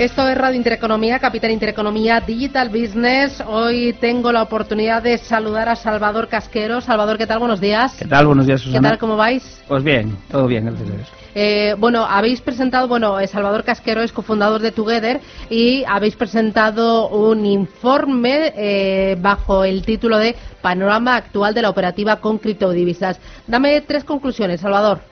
[0.00, 3.44] Esto es Radio Intereconomía, Capital Intereconomía, Digital Business.
[3.46, 6.80] Hoy tengo la oportunidad de saludar a Salvador Casquero.
[6.80, 7.38] Salvador, ¿qué tal?
[7.38, 7.96] Buenos días.
[7.98, 8.26] ¿Qué tal?
[8.26, 8.80] Buenos días, Susana.
[8.80, 8.98] ¿Qué tal?
[8.98, 9.62] ¿Cómo vais?
[9.68, 11.08] Pues bien, todo bien, gracias a Dios.
[11.34, 17.10] Eh, bueno, habéis presentado, bueno, eh, Salvador Casquero es cofundador de Together y habéis presentado
[17.10, 23.20] un informe eh, bajo el título de Panorama actual de la operativa con criptodivisas.
[23.46, 25.09] Dame tres conclusiones, Salvador.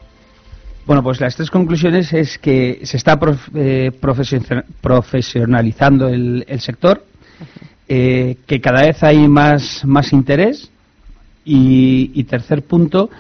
[0.89, 3.21] Bueno, pues las tres conclusiones es que se está
[3.55, 3.93] eh,
[4.81, 7.05] profesionalizando el, sector,
[7.87, 10.71] eh, que cada vez hay más, más interés
[11.45, 13.11] y, tercer punto,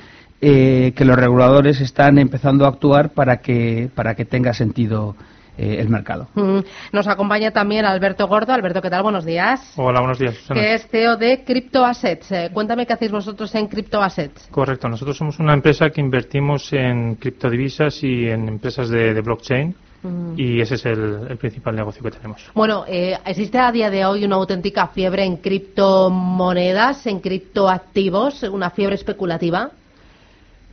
[0.41, 5.15] eh, que los reguladores están empezando a actuar para que, para que tenga sentido
[5.59, 6.29] eh, el mercado.
[6.35, 6.61] Mm.
[6.93, 8.53] Nos acompaña también Alberto Gordo.
[8.53, 9.03] Alberto, ¿qué tal?
[9.03, 9.73] Buenos días.
[9.77, 10.37] Hola, buenos días.
[10.53, 12.31] Que es CEO de Crypto Assets.
[12.31, 14.49] Eh, cuéntame qué hacéis vosotros en Crypto Assets.
[14.53, 14.89] Correcto.
[14.89, 19.75] Nosotros somos una empresa que invertimos en criptodivisas y en empresas de, blockchain.
[20.05, 20.35] Mm.
[20.37, 22.41] Y ese es el, principal negocio que tenemos.
[22.55, 28.71] Bueno, eh, ¿existe a día de hoy una auténtica fiebre en criptomonedas, en criptoactivos, una
[28.71, 29.73] fiebre especulativa?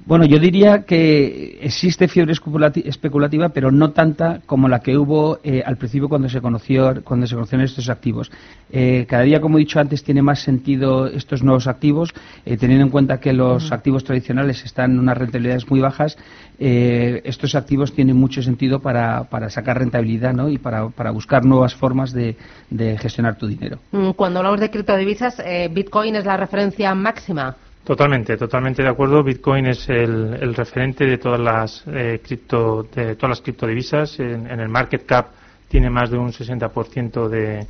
[0.06, 5.64] Bueno, yo diría que existe fiebre especulativa, pero no tanta como la que hubo eh,
[5.66, 8.32] al principio cuando se conoció cuando se conocieron estos activos.
[8.72, 12.14] Eh, cada día, como he dicho antes, tiene más sentido estos nuevos activos,
[12.46, 16.18] eh, teniendo en cuenta que los activos tradicionales están en unas rentabilidades muy bajas.
[16.60, 20.50] estos activos tienen mucho sentido para, sacar rentabilidad ¿no?
[20.50, 22.38] y para, buscar nuevas formas de,
[22.70, 23.80] de, gestionar tu dinero.
[23.92, 27.56] Mm, cuando hablamos de criptodivisas, Bitcoin es la referencia máxima.
[27.86, 29.24] Totalmente, totalmente de acuerdo.
[29.24, 34.20] Bitcoin es el, referente de todas las eh, cripto, de todas las criptodivisas.
[34.20, 35.28] En, el market cap
[35.68, 37.68] tiene más de un 60% de,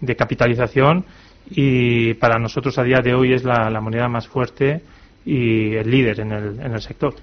[0.00, 1.04] de capitalización
[1.50, 4.80] y para nosotros a día de hoy es la, moneda más fuerte
[5.26, 7.14] y el líder en el, en el sector.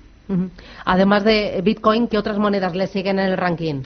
[0.86, 3.82] Además de Bitcoin, ¿qué otras monedas le siguen en el ranking?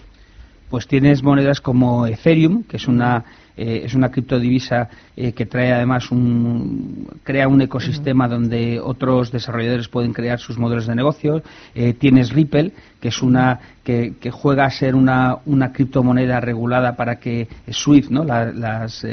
[0.69, 3.23] Pues tienes monedas como Ethereum, que es una
[3.59, 4.87] eh, es una criptodivisa
[5.17, 10.87] eh, que trae además un crea un ecosistema donde otros desarrolladores pueden crear sus modelos
[10.87, 11.43] de negocio.
[11.75, 12.71] Eh, tienes Ripple,
[13.01, 18.23] que es una que, juega a ser una, una criptomoneda regulada para que SWIFT, ¿no?
[18.23, 19.05] las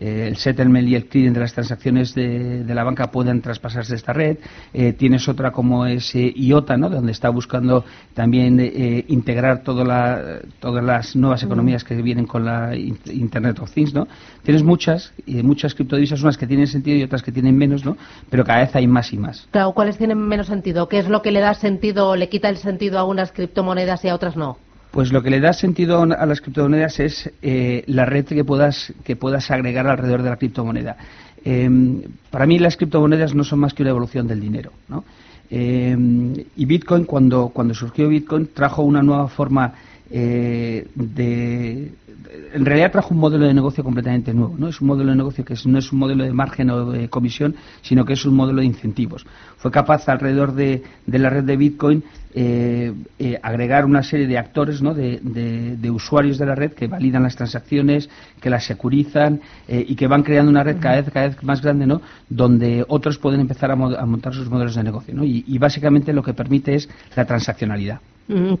[0.00, 4.12] eh, el settlement y el clearing de las transacciones de, la banca puedan traspasarse esta
[4.12, 4.38] red.
[4.72, 6.88] Eh, tienes otra como es eh, IOTA, ¿no?
[6.88, 7.84] donde está buscando
[8.14, 8.60] también
[9.08, 9.86] integrar todas
[10.82, 13.92] las nuevas economías que vienen con la Internet of Things.
[13.92, 14.06] ¿no?
[14.42, 17.96] Tienes muchas, muchas criptodivisas, unas que tienen sentido y otras que tienen menos, ¿no?
[18.30, 19.48] pero cada vez hay más y más.
[19.50, 20.88] Claro, ¿cuáles tienen menos sentido?
[20.88, 24.04] ¿Qué es lo que le da sentido o le quita el sentido a unas criptomonedas
[24.04, 24.56] y a otras no?
[24.90, 28.92] Pues lo que le da sentido a las criptomonedas es eh, la red que puedas,
[29.04, 30.96] que puedas agregar alrededor de la criptomoneda.
[31.44, 34.72] Em, para mí las criptomonedas no son más que una evolución del dinero.
[35.48, 39.74] Em, y Bitcoin, cuando, cuando surgió Bitcoin, trajo una nueva forma
[40.10, 41.92] eh, de,
[42.52, 44.54] en realidad trajo un modelo de negocio completamente nuevo.
[44.58, 47.08] No es un modelo de negocio que no es un modelo de margen o de
[47.08, 49.26] comisión, sino que es un modelo de incentivos.
[49.56, 52.04] Fue capaz alrededor de, la red de Bitcoin
[52.34, 54.94] eh, eh, agregar una serie de actores, ¿no?
[54.94, 58.08] de, usuarios de la red que validan las transacciones,
[58.40, 61.60] que las securizan eh, y que van creando una red cada vez, cada vez más
[61.62, 62.00] grande, ¿no?
[62.28, 65.14] donde otros pueden empezar a, montar sus modelos de negocio.
[65.14, 65.24] ¿no?
[65.24, 68.00] y básicamente lo que permite es la transaccionalidad.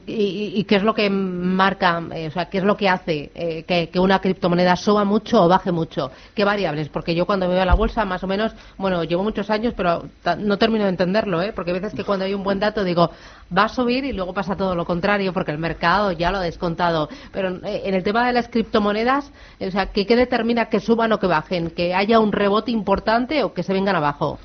[0.06, 3.88] ¿Y, qué es lo que marca, eh, o sea, qué es lo que hace eh,
[3.92, 6.10] que, una criptomoneda suba mucho o baje mucho?
[6.34, 6.88] ¿Qué variables?
[6.88, 9.72] Porque yo cuando me veo a la bolsa, más o menos, bueno, llevo muchos años,
[9.76, 11.52] pero no termino de entenderlo, ¿eh?
[11.54, 13.10] Porque a veces que cuando hay un buen dato digo,
[13.56, 16.42] va a subir y luego pasa todo lo contrario, porque el mercado ya lo ha
[16.42, 17.08] descontado.
[17.30, 21.12] Pero eh, en el tema de las criptomonedas, o sea, ¿qué, ¿qué determina que suban
[21.12, 21.70] o que bajen?
[21.70, 24.40] ¿Que haya un rebote importante o que se vengan abajo?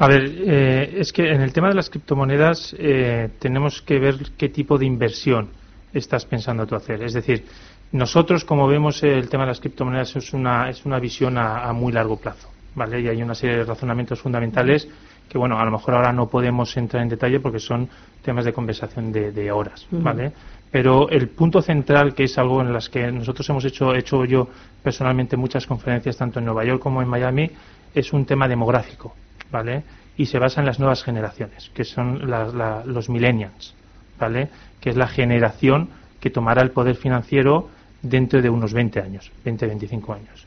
[0.00, 4.14] A ver, eh, es que en el tema de las criptomonedas eh, tenemos que ver
[4.36, 5.50] qué tipo de inversión
[5.92, 7.02] estás pensando tú hacer.
[7.02, 7.44] Es decir,
[7.90, 11.92] nosotros, como vemos, el tema de las criptomonedas es una, es una visión a, muy
[11.92, 13.00] largo plazo, ¿vale?
[13.00, 14.88] Y hay una serie de razonamientos fundamentales
[15.28, 17.88] que, bueno, a lo mejor ahora no podemos entrar en detalle porque son
[18.22, 20.32] temas de conversación de, horas, ¿vale?
[20.70, 24.48] Pero el punto central, que es algo en las que nosotros hemos hecho, hecho yo
[24.82, 27.50] personalmente muchas conferencias, tanto en Nueva York como en Miami,
[27.94, 29.14] es un tema demográfico.
[29.50, 29.82] ¿Vale?
[30.16, 33.74] Y se basa en las nuevas generaciones, que son los millennials,
[34.18, 34.48] ¿vale?
[34.80, 35.90] Que es la generación
[36.20, 37.70] que tomará el poder financiero
[38.02, 40.46] dentro de unos 20 años, 20, 25 años.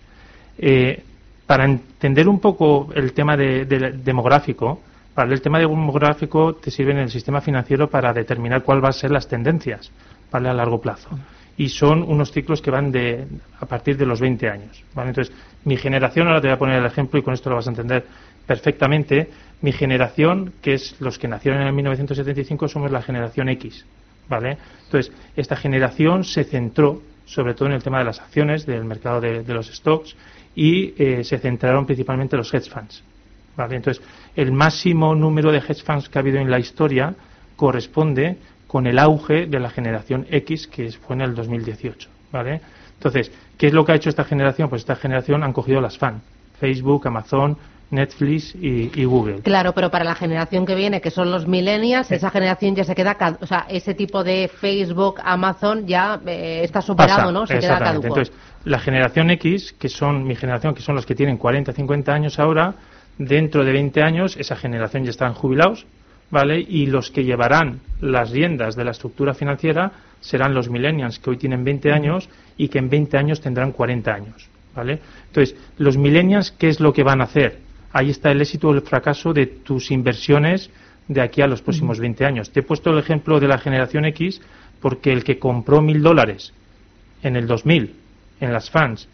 [0.57, 1.03] Eh,
[1.45, 4.81] para entender un poco el tema de, demográfico,
[5.13, 8.93] Para el tema demográfico te sirve en el sistema financiero para determinar cuál va a
[8.93, 9.91] ser las tendencias
[10.31, 10.47] ¿vale?
[10.47, 11.09] a largo plazo.
[11.61, 13.27] Y son unos ciclos que van de,
[13.59, 14.83] a partir de los 20 años.
[14.95, 15.09] ¿vale?
[15.09, 15.31] Entonces,
[15.63, 17.69] mi generación, ahora te voy a poner el ejemplo y con esto lo vas a
[17.69, 18.03] entender
[18.47, 19.29] perfectamente.
[19.61, 23.85] Mi generación, que es los que nacieron en 1975, somos la generación X.
[24.27, 24.57] ¿vale?
[24.85, 29.21] Entonces, esta generación se centró sobre todo en el tema de las acciones, del mercado
[29.21, 30.15] de, los stocks,
[30.55, 33.03] y eh, se centraron principalmente en los hedge funds.
[33.55, 33.75] ¿vale?
[33.75, 34.03] Entonces,
[34.35, 37.13] el máximo número de hedge funds que ha habido en la historia
[37.55, 38.37] corresponde
[38.71, 42.07] con el auge de la generación X, que fue en el 2018.
[42.31, 42.61] ¿vale?
[42.93, 44.69] Entonces, ¿qué es lo que ha hecho esta generación?
[44.69, 46.21] Pues esta generación han cogido las FAN,
[46.57, 47.57] Facebook, Amazon,
[47.89, 49.41] Netflix y, Google.
[49.41, 52.95] Claro, pero para la generación que viene, que son los millennials, esa generación ya se
[52.95, 57.45] queda, o sea, ese tipo de Facebook, Amazon ya eh, está superado, ¿no?
[57.45, 58.07] Se queda caduco.
[58.07, 58.33] Entonces,
[58.63, 62.39] la generación X, que son mi generación, que son los que tienen 40, 50 años
[62.39, 62.75] ahora,
[63.17, 65.85] dentro de 20 años esa generación ya estarán jubilados,
[66.31, 66.59] ¿vale?
[66.59, 71.37] Y los que llevarán las riendas de la estructura financiera serán los millennials, que hoy
[71.37, 74.99] tienen 20 años y que en 20 años tendrán 40 años, ¿vale?
[75.27, 77.59] Entonces, los millennials, ¿qué es lo que van a hacer?
[77.93, 80.69] ahí está el éxito o el fracaso de tus inversiones
[81.07, 82.51] de aquí a los próximos 20 años.
[82.51, 84.41] Te he puesto el ejemplo de la generación X
[84.79, 86.53] porque el que compró mil dólares
[87.23, 87.95] en el 2000
[88.39, 89.07] en las fans,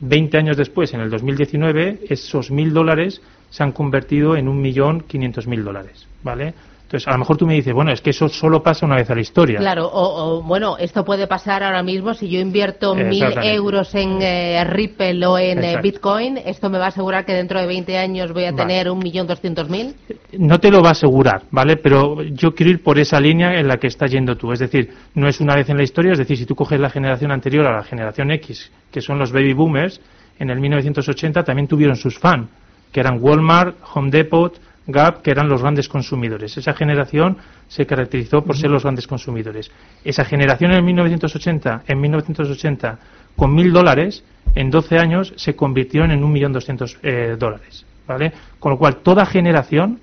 [0.00, 5.02] 20 años después, en el 2019, esos mil dólares se han convertido en un millón
[5.02, 6.54] quinientos mil dólares, ¿vale?
[6.92, 9.08] Entonces, a lo mejor tú me dices, bueno, es que eso solo pasa una vez
[9.08, 9.58] a la historia.
[9.58, 14.62] Claro, o, bueno, esto puede pasar ahora mismo si yo invierto mil euros en eh,
[14.64, 18.34] Ripple o en eh, Bitcoin, ¿esto me va a asegurar que dentro de 20 años
[18.34, 19.94] voy a tener un millón doscientos mil?
[20.36, 21.78] No te lo va a asegurar, ¿vale?
[21.78, 24.52] Pero yo quiero ir por esa línea en la que estás yendo tú.
[24.52, 26.90] Es decir, no es una vez en la historia, es decir, si tú coges la
[26.90, 29.98] generación anterior a la generación X, que son los baby boomers,
[30.38, 32.50] en el 1980 también tuvieron sus fans,
[32.92, 36.56] que eran Walmart, Home Depot, Gap, que eran los grandes consumidores.
[36.56, 37.38] Esa generación
[37.68, 39.70] se caracterizó por ser los grandes consumidores.
[40.04, 42.98] Esa generación en 1980, en 1980
[43.36, 44.24] con mil dólares,
[44.54, 47.86] en 12 años se convirtieron en un millón doscientos eh, dólares.
[48.06, 48.32] ¿vale?
[48.58, 50.00] Con lo cual, toda generación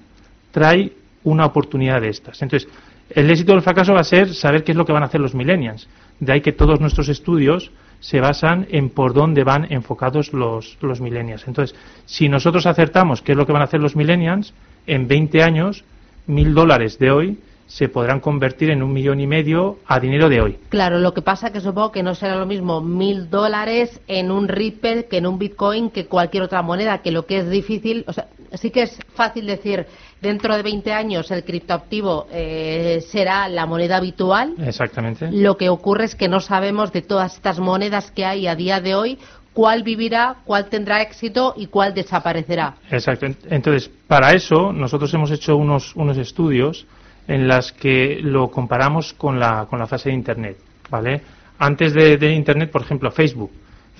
[0.52, 0.94] trae
[1.24, 2.42] una oportunidad de estas.
[2.42, 2.70] Entonces,
[3.10, 5.08] el éxito o el fracaso va a ser saber qué es lo que van a
[5.08, 5.88] hacer los millennials.
[6.20, 11.02] De ahí que todos nuestros estudios se basan en por dónde van enfocados los, los
[11.02, 11.48] millennials.
[11.48, 14.54] Entonces, si nosotros acertamos qué es lo que van a hacer los millennials,
[14.90, 15.84] en 20 años,
[16.26, 17.38] mil dólares de hoy
[17.70, 20.58] se podrán convertir en un millón y medio a dinero de hoy.
[20.70, 24.48] Claro, lo que pasa que supongo que no será lo mismo mil dólares en un
[24.48, 28.14] Ripple que en un Bitcoin que cualquier otra moneda, que lo que es difícil, o
[28.14, 29.86] sea, sí que es fácil decir
[30.20, 34.56] dentro de 20 años el criptoactivo eh, será la moneda habitual.
[34.66, 35.32] Exactamente.
[35.32, 38.82] Lo que ocurre es que no sabemos de todas estas monedas que hay a día
[38.82, 39.20] de hoy
[39.60, 42.76] cuál vivirá, cuál tendrá éxito y cuál desaparecerá.
[42.90, 43.26] Exacto.
[43.50, 46.88] Entonces, para eso nosotros hemos hecho unos, unos estudios
[47.28, 50.58] en las que lo comparamos con la, con la fase de Internet.
[50.90, 51.22] ¿vale?
[51.58, 53.52] Antes de, Internet, por ejemplo, Facebook.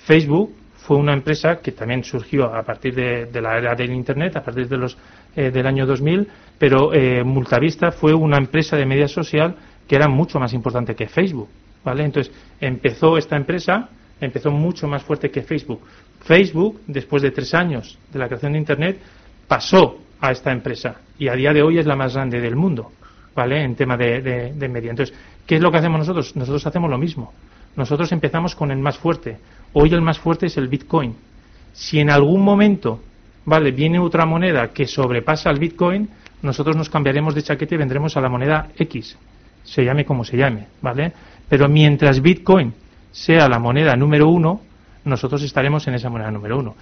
[0.06, 4.42] Facebook fue una empresa que también surgió a partir de, la era del Internet, a
[4.42, 4.98] partir de los,
[5.36, 6.26] eh, del año 2000,
[6.58, 11.10] pero eh, Multavista fue una empresa de media social que era mucho más importante que
[11.10, 11.50] Facebook.
[11.84, 12.06] ¿vale?
[12.06, 13.90] Entonces, empezó esta empresa
[14.20, 15.82] empezó mucho más fuerte que Facebook.
[16.22, 19.00] Facebook, después de tres años de la creación de Internet,
[19.48, 22.92] pasó a esta empresa y a día de hoy es la más grande del mundo,
[23.36, 23.64] ¿vale?
[23.64, 24.22] En tema de,
[24.54, 24.92] de, media.
[24.92, 25.16] Entonces,
[25.46, 26.36] ¿qué es lo que hacemos nosotros?
[26.36, 27.34] Nosotros hacemos lo mismo.
[27.76, 29.38] Nosotros empezamos con el más fuerte.
[29.74, 31.16] Hoy el más fuerte es el Bitcoin.
[31.74, 33.02] Si en algún momento,
[33.46, 33.72] ¿vale?
[33.72, 36.10] Viene otra moneda que sobrepasa al Bitcoin,
[36.42, 39.18] nosotros nos cambiaremos de chaqueta y vendremos a la moneda X,
[39.64, 41.12] se llame como se llame, ¿vale?
[41.48, 42.74] Pero mientras Bitcoin
[43.12, 44.62] sea la moneda número uno,
[45.06, 46.76] nosotros estaremos en esa moneda número uno.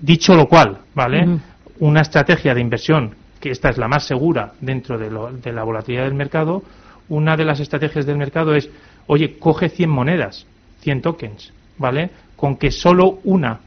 [0.00, 1.38] Dicho lo cual, ¿vale?
[1.80, 6.14] Una estrategia de inversión, que esta es la más segura dentro de, la volatilidad del
[6.14, 6.62] mercado,
[7.08, 8.70] una de las estrategias del mercado es,
[9.06, 10.46] oye, coge 100 monedas,
[10.80, 12.10] 100 tokens, ¿vale?
[12.36, 13.60] Con que solo una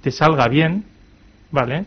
[0.00, 0.84] te salga bien,
[1.50, 1.86] ¿vale?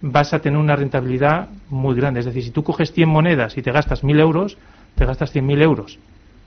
[0.00, 2.20] Vas a tener una rentabilidad muy grande.
[2.20, 4.58] Es decir, si tú coges 100 monedas y te gastas 1.000 euros,
[4.94, 5.98] te gastas 100.000 euros,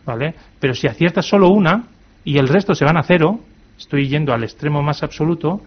[0.06, 0.36] ¿vale?
[0.60, 1.84] Pero si aciertas solo una,
[2.24, 3.40] y el resto se van a cero,
[3.78, 5.62] estoy yendo al extremo más absoluto,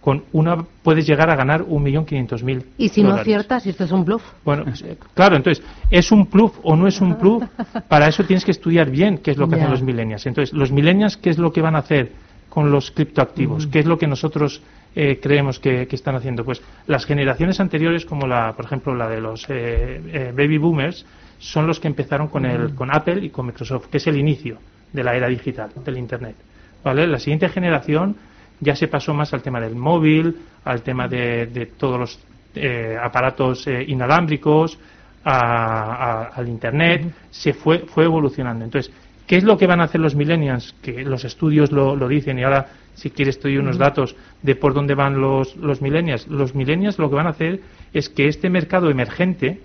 [0.00, 2.64] con una puedes llegar a ganar un millón quinientos mil.
[2.78, 4.22] ¿Y si no aciertas, si esto es un bluff?
[4.44, 7.44] Bueno, eh, claro, entonces, ¿es un bluff o no es un bluff?
[7.88, 10.26] Para eso tienes que estudiar bien qué es lo que hacen los millennials.
[10.26, 12.12] Entonces, los millennials, ¿qué es lo que van a hacer
[12.48, 13.66] con los criptoactivos?
[13.66, 14.62] ¿Qué es lo que nosotros
[14.96, 16.44] eh, creemos que, están haciendo?
[16.44, 21.04] Pues las generaciones anteriores, como la, por ejemplo, la de los eh, baby boomers,
[21.38, 24.58] son los que empezaron con, el, con Apple y con Microsoft, que es el inicio
[24.92, 26.36] de la era digital, del Internet.
[26.82, 27.06] ¿vale?
[27.06, 28.16] La siguiente generación
[28.60, 32.20] ya se pasó más al tema del móvil, al tema de, todos los
[32.54, 34.78] eh, aparatos eh, inalámbricos,
[35.22, 38.64] al Internet, se fue, fue evolucionando.
[38.64, 38.92] Entonces,
[39.26, 40.74] ¿qué es lo que van a hacer los millennials?
[40.82, 44.94] Que los estudios lo, dicen y ahora, si quieres, estoy unos datos de por dónde
[44.94, 46.26] van los, los millennials.
[46.28, 47.60] Los millennials lo que van a hacer
[47.92, 49.60] es que este mercado emergente,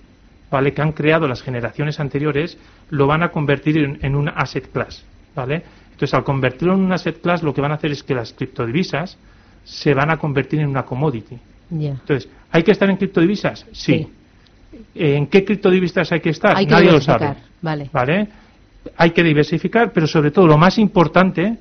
[0.51, 0.73] ¿vale?
[0.73, 2.57] que han creado las generaciones anteriores,
[2.89, 5.05] lo van a convertir en, en un asset class.
[5.35, 5.63] ¿Vale?
[5.91, 8.33] Entonces, al convertirlo en un asset class, lo que van a hacer es que las
[8.33, 9.17] criptodivisas
[9.63, 11.37] se van a convertir en una commodity.
[11.71, 13.65] Entonces, ¿hay que estar en criptodivisas?
[13.71, 14.07] Sí.
[14.93, 16.55] ¿En qué criptodivisas hay que estar?
[16.55, 17.33] Hay Nadie lo sabe.
[17.61, 17.89] Vale.
[17.91, 18.27] ¿Vale?
[18.97, 21.57] Hay que diversificar, pero sobre todo lo más importante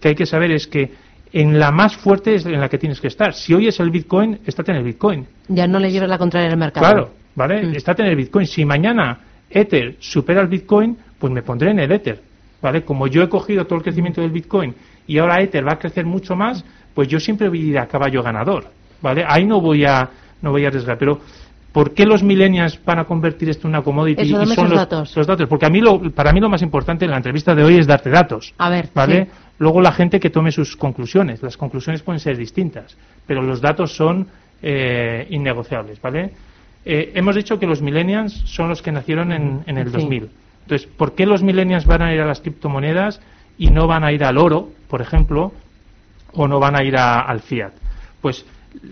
[0.00, 0.92] que hay que saber es que
[1.32, 3.34] en la más fuerte es en la que tienes que estar.
[3.34, 5.26] Si hoy es el Bitcoin, estate en el Bitcoin.
[5.48, 6.86] Ya no le lleves la contraria al mercado.
[6.86, 7.66] Claro, ¿vale?
[7.66, 7.74] Mm.
[7.74, 8.46] Estate en el Bitcoin.
[8.46, 9.18] Si mañana
[9.50, 12.22] Ether supera el Bitcoin, pues me pondré en el Ether.
[12.60, 12.82] ¿Vale?
[12.82, 14.74] Como yo he cogido todo el crecimiento del Bitcoin
[15.06, 17.86] y ahora Ether va a crecer mucho más, pues yo siempre voy a ir a
[17.86, 18.66] caballo ganador.
[19.00, 19.24] ¿Vale?
[19.26, 20.08] Ahí no voy a,
[20.42, 20.98] no voy a arriesgar.
[20.98, 21.20] Pero
[21.72, 24.22] ¿Por qué los millennials van a convertir esto en una commodity?
[24.22, 25.16] y son los datos.
[25.16, 25.48] los datos.
[25.48, 27.86] Porque a mí lo, para mí lo más importante en la entrevista de hoy es
[27.86, 28.54] darte datos.
[28.58, 29.28] A ver, ¿vale?
[29.58, 31.42] Luego la gente que tome sus conclusiones.
[31.42, 32.96] Las conclusiones pueden ser distintas,
[33.26, 34.26] pero los datos son
[34.62, 36.32] eh, innegociables, ¿vale?
[36.84, 40.30] Eh, hemos dicho que los millennials son los que nacieron en, el 2000.
[40.68, 43.22] Entonces, ¿por qué los millennials van a ir a las criptomonedas
[43.56, 45.50] y no van a ir al oro, por ejemplo,
[46.34, 47.72] o no van a ir al fiat?
[48.20, 48.44] Pues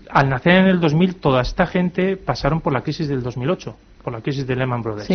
[0.09, 4.11] al nacer en el 2000, toda esta gente pasaron por la crisis del 2008, por
[4.11, 5.07] la crisis de Lehman Brothers.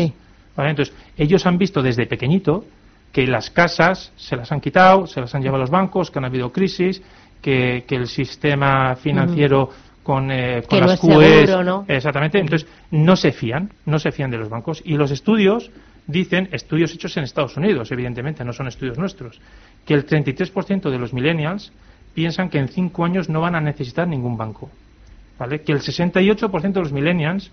[0.56, 2.64] Entonces, ellos han visto desde pequeñito
[3.10, 6.20] que las casas se las han quitado, se las han llevado a los bancos, que
[6.20, 7.02] han habido crisis,
[7.40, 9.68] que, el sistema financiero
[10.04, 11.50] con, eh, las QEs,
[11.88, 14.80] exactamente, entonces no se fían, no se fían de los bancos.
[14.84, 15.72] Y los estudios
[16.06, 19.40] dicen, estudios hechos en Estados Unidos, evidentemente, no son estudios nuestros,
[19.84, 21.72] que el 33% de los millennials
[22.14, 24.70] piensan que en cinco años no van a necesitar ningún banco.
[25.38, 25.62] ¿vale?
[25.62, 27.50] Que el 68% de los millennials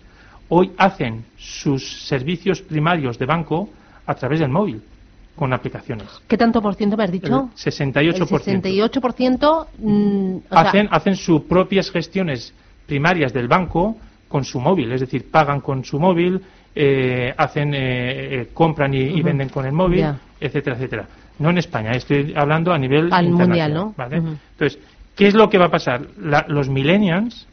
[0.48, 3.70] hoy hacen sus servicios primarios de banco
[4.06, 4.82] a través del móvil,
[5.36, 6.08] con aplicaciones.
[6.26, 7.50] ¿Qué tanto por ciento me has dicho?
[7.54, 8.64] El 68%.
[8.64, 12.52] El 68% mm, hacen, hacen sus propias gestiones
[12.86, 13.96] primarias del banco
[14.28, 16.40] con su móvil, es decir, pagan con su móvil,
[16.74, 17.78] eh, hacen, eh,
[18.42, 20.06] eh, compran y, venden con el móvil,
[20.40, 21.06] etcétera, etcétera.
[21.38, 23.94] No en España, estoy hablando a nivel Al mundial, ¿no?
[23.98, 24.78] Entonces,
[25.16, 26.02] ¿qué es lo que va a pasar?
[26.48, 27.48] los millennials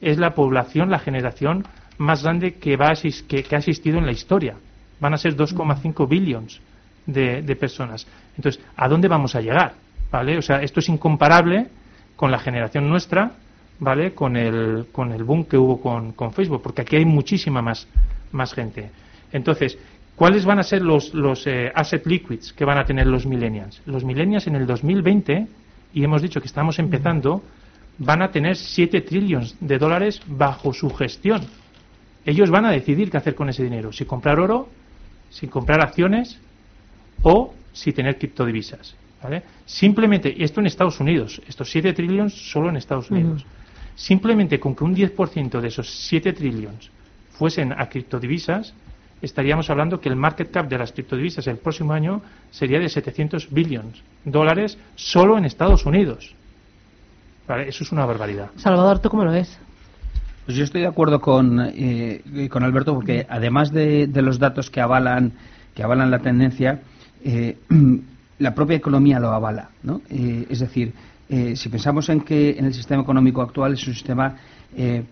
[0.00, 1.64] es la población, la generación
[1.98, 2.92] más grande que, va
[3.28, 4.56] que, ha asistido en la historia.
[5.00, 6.60] Van a ser 2,5 billions
[7.06, 8.06] de, personas.
[8.36, 9.74] Entonces, ¿a dónde vamos a llegar?
[10.10, 10.36] ¿Vale?
[10.36, 11.68] O sea, esto es incomparable
[12.16, 13.32] con la generación nuestra,
[13.78, 14.12] ¿vale?
[14.12, 17.86] Con el, con el boom que hubo con, con Facebook, porque aquí hay muchísima más,
[18.32, 18.90] más gente.
[19.32, 19.78] Entonces,
[20.20, 23.80] ¿Cuáles van a ser los, los eh, asset liquids que van a tener los millennials?
[23.86, 25.46] Los millennials en el 2020,
[25.94, 27.42] y hemos dicho que estamos empezando,
[27.96, 31.40] van a tener 7 trillones de dólares bajo su gestión.
[32.26, 34.68] Ellos van a decidir qué hacer con ese dinero, si comprar oro,
[35.30, 36.38] si comprar acciones
[37.22, 38.94] o si tener criptodivisas.
[39.22, 39.42] ¿vale?
[39.64, 43.46] Simplemente, y esto en Estados Unidos, estos 7 trillones solo en Estados Unidos.
[43.94, 46.90] Simplemente con que un 10% de esos 7 trillones
[47.40, 48.74] fuesen a criptodivisas,
[49.22, 52.20] estaríamos hablando que el market cap de las criptodivisas el próximo año
[52.50, 56.34] sería de 700 billones dólares solo en Estados Unidos.
[57.66, 58.50] Eso es una barbaridad.
[58.56, 59.58] Salvador, ¿tú cómo lo ves?
[60.44, 62.20] Pues yo estoy de acuerdo con, eh,
[62.50, 65.32] con Alberto porque además de, los datos que avalan,
[65.74, 66.82] que avalan la tendencia,
[67.24, 67.56] eh,
[68.38, 69.70] la propia economía lo avala.
[69.82, 70.02] ¿no?
[70.10, 70.92] Eh, es decir,
[71.54, 74.36] si pensamos en que en el sistema económico actual es un sistema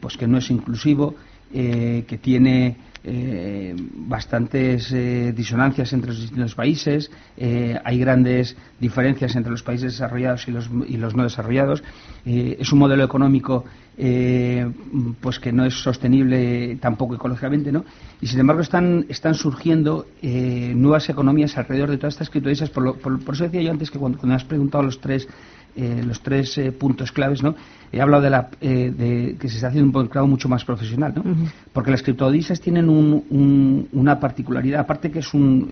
[0.00, 1.14] pues que no es inclusivo,
[1.52, 9.52] que tiene eh, bastantes eh, disonancias entre los distintos países, eh, hay grandes diferencias entre
[9.52, 11.82] los países desarrollados y los, y los no desarrollados.
[12.26, 13.64] es un modelo económico
[15.20, 17.84] pues que no es sostenible tampoco ecológicamente, ¿no?
[18.20, 22.70] Y sin embargo están, están surgiendo nuevas economías alrededor de todas estas criptodivisas.
[22.70, 25.26] Por, por, eso decía yo antes que cuando, cuando me has preguntado los tres
[25.80, 27.54] eh, los tres eh, puntos claves, ¿no?
[27.92, 31.12] He hablado de, la, eh, de que se está haciendo un mercado mucho más profesional,
[31.14, 31.22] ¿no?
[31.72, 32.88] Porque las criptodivisas tienen
[33.92, 35.70] una particularidad, aparte que es un,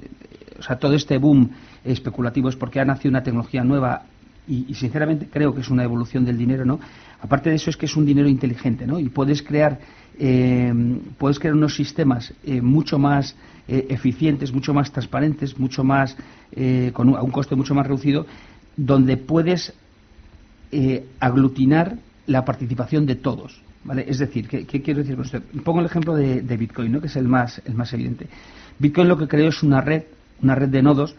[0.57, 1.51] o sea, todo este boom
[1.85, 4.05] especulativo es porque ha nacido una tecnología nueva
[4.47, 6.79] y, sinceramente creo que es una evolución del dinero, ¿no?
[7.21, 9.01] Aparte de eso es que es un dinero inteligente, ¿no?
[9.01, 9.81] Y puedes crear,
[11.19, 12.33] puedes crear unos sistemas
[12.63, 13.35] mucho más
[13.67, 16.17] eficientes, mucho más transparentes, mucho más
[16.93, 18.25] con un, a un coste mucho más reducido,
[18.77, 19.75] donde puedes
[20.79, 23.63] eh, aglutinar la participación de todos.
[23.83, 24.05] ¿vale?
[24.07, 25.43] Es decir, ¿qué, quiero decir con usted?
[25.65, 27.01] Pongo el ejemplo de, Bitcoin, ¿no?
[27.01, 28.27] que es el más, el más evidente.
[28.79, 30.03] Bitcoin lo que creó es una red,
[30.43, 31.15] una red de nodos,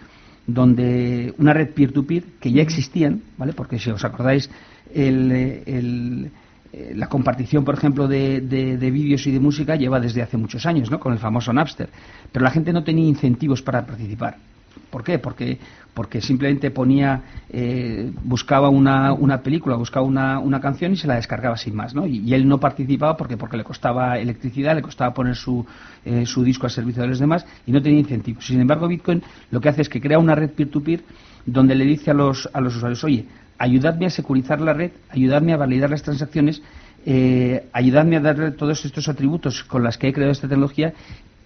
[0.46, 3.54] donde una red peer-to-peer que ya existían, ¿vale?
[3.54, 4.48] porque si os acordáis,
[4.94, 6.30] el,
[6.72, 10.68] eh, la compartición, por ejemplo, de, de, vídeos y de música lleva desde hace muchos
[10.68, 11.00] años, ¿no?
[11.00, 11.90] Con el famoso Napster.
[12.32, 14.38] Pero la gente no tenía incentivos para participar.
[14.90, 15.20] ¿Por qué?
[15.20, 15.58] Porque,
[15.94, 21.16] porque simplemente ponía, eh, buscaba una, una, película, buscaba una, una, canción y se la
[21.16, 22.06] descargaba sin más, ¿no?
[22.06, 25.66] Y, él no participaba porque, porque le costaba electricidad, le costaba poner su,
[26.06, 28.46] eh, su disco al servicio de los demás y no tenía incentivos.
[28.46, 31.04] Sin embargo, Bitcoin lo que hace es que crea una red peer-to-peer
[31.46, 33.26] donde le dice a los, a los usuarios, oye,
[33.58, 36.62] ayudadme a securizar la red, ayudadme a validar las transacciones,
[37.06, 40.94] eh, ayudadme a darle todos estos atributos con los que he creado esta tecnología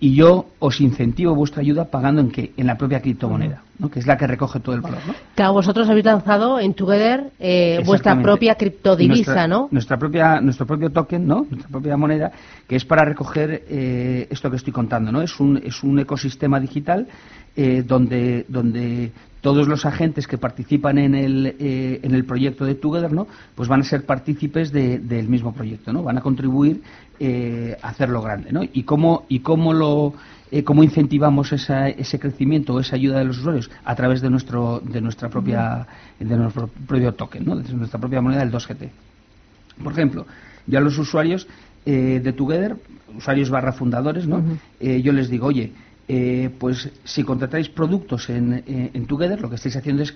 [0.02, 2.52] y yo os incentivo vuestra ayuda pagando en qué?
[2.58, 3.90] En la propia criptomoneda, ¿no?
[3.92, 4.98] que es la que recoge todo el valor.
[5.06, 5.14] ¿no?
[5.36, 9.70] Claro, vosotros habéis lanzado en Together eh, vuestra propia criptodivisa, ¿no?
[9.70, 11.46] Nuestra propia, nuestro propio token, ¿no?
[11.48, 12.32] Nuestra propia moneda,
[12.68, 15.22] que es para recoger eh, esto que estoy contando, ¿no?
[15.22, 17.08] Es un, es un ecosistema digital
[17.56, 22.76] eh, donde, donde todos los agentes que participan en el, eh, en el proyecto de
[22.76, 23.28] Together, ¿no?
[23.56, 26.04] Pues van a ser partícipes del mismo proyecto, ¿no?
[26.04, 26.82] Van a contribuir
[27.24, 28.62] eh, hacerlo grande, ¿no?
[28.64, 30.14] Y cómo, y cómo lo
[30.52, 34.82] eh, cómo incentivamos ese crecimiento o esa ayuda de los usuarios a través de nuestro
[34.84, 35.86] de nuestra propia
[36.20, 37.56] de nuestro propio token, ¿no?
[37.56, 38.90] De nuestra propia moneda del 2GT.
[39.84, 40.26] Por ejemplo,
[40.68, 41.48] ya los usuarios
[41.84, 42.76] de Together,
[43.18, 44.44] usuarios barra fundadores, ¿no?
[44.80, 45.74] yo les digo, oye,
[46.14, 50.14] eh, pues si contratáis productos en, eh, en, Together, lo que estáis haciendo es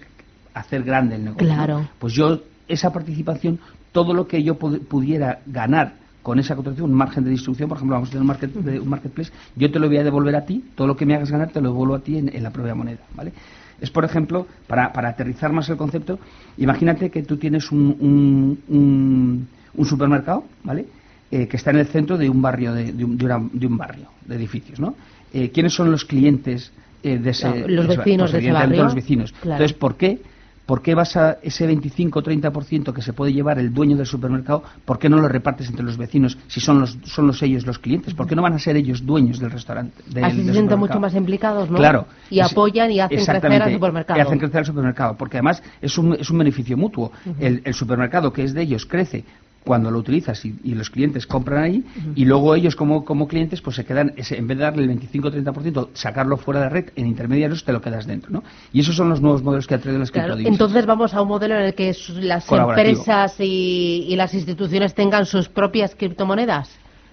[0.53, 1.47] hacer grande el negocio.
[1.47, 1.87] Claro.
[1.99, 3.59] Pues yo, esa participación,
[3.93, 5.93] todo lo que yo pudiera ganar
[6.25, 8.89] con esa contratación, un margen de distribución, por ejemplo, vamos a tener un, market, un
[8.89, 11.51] marketplace, yo te lo voy a devolver a ti, todo lo que me hagas ganar
[11.51, 13.31] te lo devuelvo a ti en, la propia moneda, ¿vale?
[13.79, 16.17] Es, por ejemplo, para, para, aterrizar más el concepto,
[16.57, 20.87] imagínate que tú tienes un, un, un supermercado, ¿vale?
[21.29, 24.07] Eh, que está en el centro de un barrio, de, de, un, de un barrio,
[24.25, 24.95] de edificios, ¿no?
[25.31, 26.71] Eh, quiénes son los clientes
[27.03, 30.19] eh, de ese los vecinos de ese barrio los vecinos entonces por qué
[30.65, 34.63] ¿Por qué vas a ese 25 30% que se puede llevar el dueño del supermercado?
[34.83, 37.79] ¿Por qué no lo repartes entre los vecinos si son los, son los ellos los
[37.79, 38.13] clientes?
[38.13, 40.03] ¿Por qué no van a ser ellos dueños del restaurante?
[40.21, 41.77] Así se sienten mucho más implicados, ¿no?
[41.77, 42.05] Claro.
[42.29, 44.19] Y apoyan y hacen crecer al supermercado.
[44.19, 47.11] Y hacen crecer al supermercado, porque además es un, es un beneficio mutuo.
[47.39, 49.23] el, el, supermercado que es de ellos crece
[49.65, 51.83] cuando lo utilizas y, los clientes compran ahí
[52.15, 55.89] y luego ellos como, como clientes pues se quedan, en vez de darle el 25-30%,
[55.93, 58.31] sacarlo fuera de la red, en intermediarios te lo quedas dentro.
[58.31, 58.43] ¿no?
[58.71, 61.27] Y esos son los nuevos modelos que ha traído las claro, Entonces vamos a un
[61.27, 66.69] modelo en el que las empresas y, las instituciones tengan sus propias criptomonedas.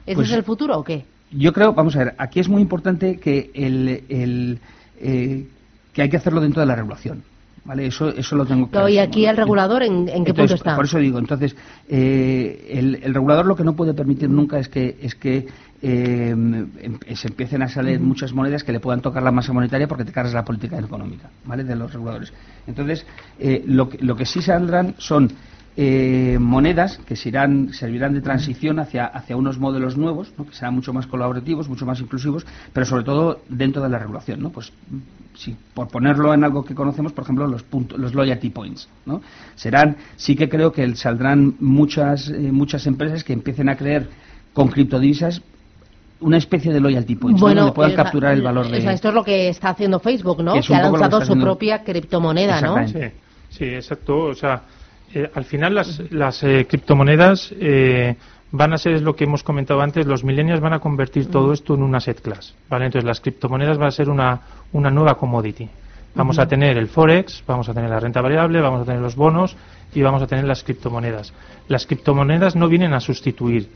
[0.07, 1.05] ¿Ese pues es el futuro o qué?
[1.33, 4.61] Yo creo, vamos a ver, aquí es muy importante que, el,
[5.01, 5.47] eh,
[5.93, 7.25] que hay que hacerlo dentro de la regulación.
[7.65, 7.87] ¿Vale?
[7.87, 8.89] Eso, eso lo tengo claro.
[8.89, 10.75] ¿Y aquí el regulador en, qué punto está?
[10.75, 11.55] Por eso digo, entonces,
[11.89, 12.69] eh,
[13.03, 15.47] el, regulador lo que no puede permitir nunca es que, es que
[15.81, 19.87] eh, em, se empiecen a salir muchas monedas que le puedan tocar la masa monetaria
[19.87, 21.63] porque te cargas la política económica, ¿vale?
[21.63, 22.33] De los reguladores.
[22.67, 23.07] Entonces,
[23.39, 25.31] eh, lo, lo que sí saldrán son
[25.77, 31.07] monedas que serán, servirán de transición hacia, hacia unos modelos nuevos, que serán mucho más
[31.07, 34.43] colaborativos, mucho más inclusivos, pero sobre todo dentro de la regulación.
[34.43, 34.51] ¿no?
[34.51, 34.73] Pues
[35.35, 39.23] si por ponerlo en algo que conocemos, por ejemplo, los puntos, los loyalty points, ¿no?
[39.55, 44.09] Serán, sí que creo que saldrán muchas eh, muchas empresas que empiecen a creer
[44.53, 45.43] con criptodivisas
[46.21, 48.79] una especie de loyalty points, bueno, donde puedan capturar el valor de.
[48.79, 50.55] esto es lo que está haciendo Facebook, ¿no?
[50.55, 52.87] Que, ha lanzado su propia criptomoneda, ¿no?
[52.87, 53.01] Sí,
[53.49, 54.27] sí, exacto.
[54.27, 54.63] O sea,
[55.15, 57.53] eh, al final las, las eh, criptomonedas
[58.53, 61.53] van a ser, es lo que hemos comentado antes, los millennials van a convertir todo
[61.53, 62.55] esto en una asset class.
[62.69, 62.87] ¿vale?
[62.87, 64.41] Entonces las criptomonedas van a ser una,
[64.73, 65.69] una nueva commodity.
[66.15, 69.17] Vamos a tener el forex, vamos a tener la renta variable, vamos a tener los
[69.17, 69.57] bonos
[69.95, 71.33] y vamos a tener las criptomonedas.
[71.69, 73.71] Las criptomonedas no vienen a sustituir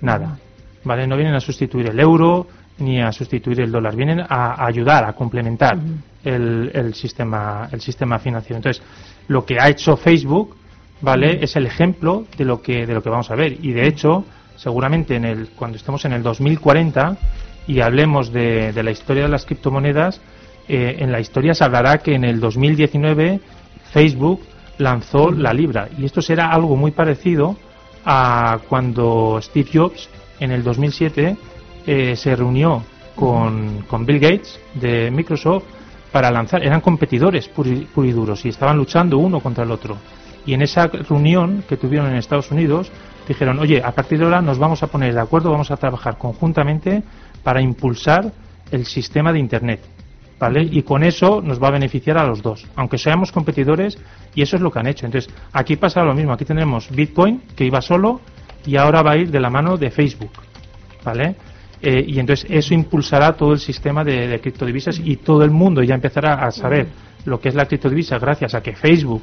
[0.00, 0.38] nada,
[0.84, 1.06] ¿vale?
[1.06, 2.46] No vienen a sustituir el euro
[2.78, 5.78] ni a sustituir el dólar, vienen a, ayudar, a complementar
[6.24, 8.56] el, el, sistema, el sistema financiero.
[8.56, 8.82] Entonces,
[9.28, 10.56] lo que ha hecho Facebook
[11.02, 11.38] ¿vale?
[11.42, 13.58] Es el ejemplo de lo que de lo que vamos a ver.
[13.62, 14.24] Y de hecho,
[14.56, 17.16] seguramente en el cuando estemos en el 2040
[17.66, 20.20] y hablemos de, de la historia de las criptomonedas,
[20.68, 23.40] eh, en la historia se hablará que en el 2019
[23.92, 24.40] Facebook
[24.78, 25.88] lanzó la libra.
[25.98, 27.56] Y esto será algo muy parecido
[28.04, 30.08] a cuando Steve Jobs
[30.40, 31.36] en el 2007
[31.86, 32.82] eh, se reunió
[33.14, 35.64] con, con, Bill Gates de Microsoft
[36.10, 39.96] para lanzar, eran competidores puriduros y estaban luchando uno contra el otro.
[40.46, 42.90] Y en esa reunión que tuvieron en Estados Unidos,
[43.28, 46.18] dijeron, oye, a partir de ahora nos vamos a poner de acuerdo, vamos a trabajar
[46.18, 47.02] conjuntamente
[47.42, 48.32] para impulsar
[48.70, 49.80] el sistema de Internet.
[50.38, 50.62] ¿Vale?
[50.62, 53.96] Y con eso nos va a beneficiar a los dos, aunque seamos competidores,
[54.34, 55.06] y eso es lo que han hecho.
[55.06, 56.32] Entonces, aquí pasa lo mismo.
[56.32, 58.20] Aquí tenemos Bitcoin, que iba solo,
[58.66, 60.32] y ahora va a ir de la mano de Facebook.
[61.04, 61.36] ¿Vale?
[61.80, 65.82] Eh, y entonces eso impulsará todo el sistema de, de, criptodivisas y todo el mundo
[65.82, 66.86] ya empezará a saber
[67.24, 69.22] lo que es la criptodivisa gracias a que Facebook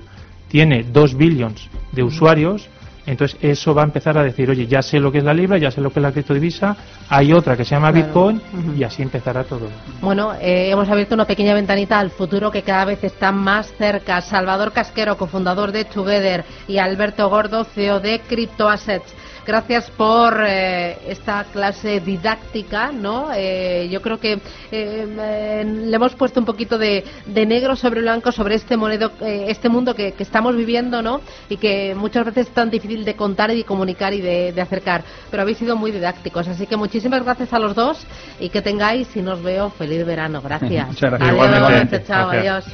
[0.49, 2.69] tiene 2 billions de usuarios,
[3.05, 5.57] Entonces eso va a empezar a decir, oye, ya sé lo que es la libra,
[5.57, 6.77] ya sé lo que es la criptodivisa,
[7.09, 8.39] hay otra que se llama Bitcoin
[8.77, 9.67] y así empezará todo.
[9.99, 14.21] Bueno, eh, hemos abierto una pequeña ventanita al futuro que cada vez está más cerca.
[14.21, 19.11] Salvador Casquero, cofundador de Together, y Alberto Gordo, CEO de CryptoAssets.
[19.49, 23.29] Gracias por eh, esta clase didáctica, ¿no?
[23.35, 24.39] Eh, yo creo que
[24.71, 29.95] eh, le hemos puesto un poquito de, negro sobre blanco sobre este monedo, este mundo
[29.95, 31.21] que, estamos viviendo, ¿no?
[31.49, 35.03] Y que muchas veces es tan difícil de contar y de comunicar y de, acercar.
[35.31, 38.05] Pero habéis sido muy didácticos, así que muchísimas gracias a los dos
[38.39, 40.43] y que tengáis, y nos veo, feliz verano.
[40.43, 40.89] Gracias.
[40.89, 42.05] Muchas gracias.
[42.05, 42.65] Chao, adiós.